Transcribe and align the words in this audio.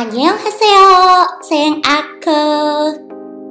Annyeonghaseyo, 0.00 1.28
sayang 1.44 1.84
aku. 1.84 2.40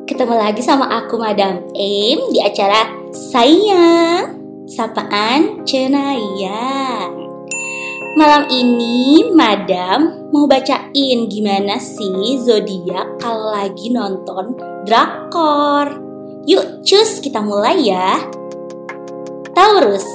Ketemu 0.10 0.34
lagi 0.34 0.66
sama 0.66 0.90
aku 0.90 1.22
Madam 1.22 1.62
M 1.78 2.18
di 2.34 2.42
acara 2.42 2.90
Sayang 3.14 4.34
Sapaan 4.66 5.62
Cenaya. 5.62 7.06
Malam 8.18 8.50
ini 8.50 9.30
Madam 9.30 10.26
mau 10.34 10.50
bacain 10.50 11.30
gimana 11.30 11.78
sih 11.78 12.42
zodiak 12.42 13.22
kalau 13.22 13.54
lagi 13.54 13.94
nonton 13.94 14.58
drakor. 14.90 16.02
Yuk, 16.50 16.82
cus 16.82 17.22
kita 17.22 17.46
mulai 17.46 17.94
ya. 17.94 18.26
Taurus, 19.54 20.10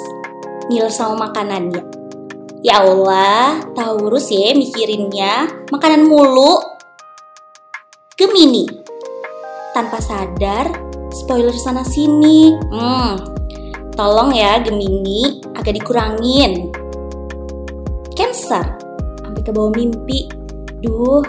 ngiler 0.66 0.90
sama 0.90 1.30
makanannya. 1.30 1.93
Ya 2.64 2.80
Allah, 2.80 3.60
Taurus 3.76 4.32
ya 4.32 4.56
mikirinnya 4.56 5.68
makanan 5.68 6.08
mulu. 6.08 6.64
Gemini, 8.16 8.64
tanpa 9.76 10.00
sadar 10.00 10.72
spoiler 11.12 11.52
sana 11.60 11.84
sini. 11.84 12.56
Hmm, 12.72 13.20
tolong 13.92 14.32
ya 14.32 14.64
Gemini 14.64 15.44
agak 15.52 15.76
dikurangin. 15.76 16.72
Cancer, 18.16 18.64
sampai 19.20 19.44
ke 19.44 19.52
bawah 19.52 19.68
mimpi. 19.76 20.24
Duh, 20.80 21.20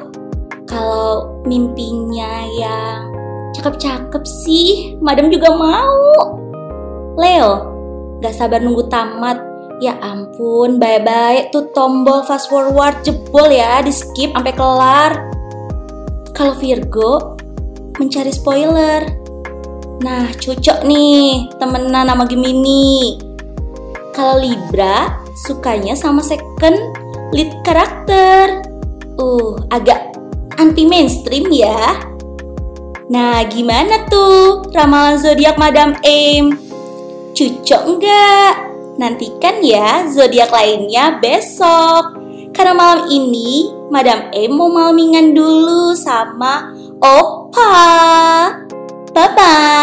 kalau 0.63 1.43
mimpinya 1.43 2.47
yang 2.55 3.11
cakep-cakep 3.51 4.23
sih, 4.23 4.95
madam 5.03 5.27
juga 5.27 5.51
mau. 5.51 6.39
Leo, 7.19 7.51
gak 8.23 8.31
sabar 8.39 8.63
nunggu 8.63 8.87
tamat 8.87 9.54
Ya 9.83 9.99
ampun, 9.99 10.79
baik-baik 10.79 11.51
tuh 11.51 11.67
tombol 11.75 12.23
fast 12.23 12.47
forward 12.47 12.95
jebol 13.03 13.51
ya, 13.51 13.83
di 13.83 13.91
skip 13.91 14.31
sampai 14.31 14.55
kelar. 14.55 15.11
Kalau 16.31 16.55
Virgo 16.55 17.35
mencari 17.99 18.31
spoiler. 18.31 19.03
Nah, 19.99 20.31
cocok 20.39 20.87
nih 20.87 21.51
temenan 21.59 22.07
sama 22.07 22.23
Gemini. 22.23 23.19
Kalau 24.15 24.39
Libra 24.39 25.19
sukanya 25.43 25.91
sama 25.95 26.23
second 26.23 26.79
lead 27.35 27.51
karakter. 27.67 28.63
Uh, 29.19 29.59
agak 29.75 30.15
anti 30.55 30.87
mainstream 30.87 31.51
ya. 31.51 31.99
Nah, 33.11 33.43
gimana 33.51 34.07
tuh 34.07 34.71
ramalan 34.71 35.19
zodiak 35.19 35.59
Madam 35.59 35.99
M? 36.03 36.55
Cocok 37.35 37.81
nggak? 37.99 38.74
Nantikan 38.95 39.59
ya 39.59 40.07
zodiak 40.07 40.51
lainnya 40.51 41.19
besok. 41.19 42.15
Karena 42.55 42.71
malam 42.71 43.11
ini 43.11 43.67
Madam 43.91 44.31
E 44.31 44.47
mau 44.47 44.71
malmingan 44.71 45.35
dulu 45.35 45.91
sama 45.93 46.71
Opa. 47.03 47.75
Bye 49.11 49.29
bye. 49.35 49.74